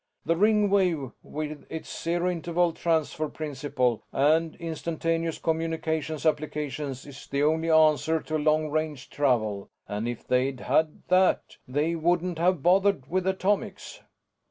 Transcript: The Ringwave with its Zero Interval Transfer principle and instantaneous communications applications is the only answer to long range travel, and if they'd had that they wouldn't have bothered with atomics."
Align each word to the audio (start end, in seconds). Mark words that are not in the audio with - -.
The 0.25 0.35
Ringwave 0.35 1.11
with 1.21 1.67
its 1.69 2.01
Zero 2.03 2.31
Interval 2.31 2.73
Transfer 2.73 3.29
principle 3.29 4.01
and 4.11 4.55
instantaneous 4.55 5.37
communications 5.37 6.25
applications 6.25 7.05
is 7.05 7.27
the 7.27 7.43
only 7.43 7.69
answer 7.69 8.19
to 8.21 8.35
long 8.39 8.71
range 8.71 9.11
travel, 9.11 9.69
and 9.87 10.07
if 10.07 10.25
they'd 10.25 10.61
had 10.61 11.03
that 11.09 11.57
they 11.67 11.93
wouldn't 11.93 12.39
have 12.39 12.63
bothered 12.63 13.11
with 13.11 13.27
atomics." 13.27 14.01